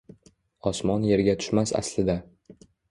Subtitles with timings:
[0.71, 2.21] osmon yerga tushmas aslida